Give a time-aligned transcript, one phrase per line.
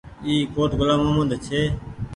[0.25, 1.61] اي ڪوٽ گلآم مهمد ڇي۔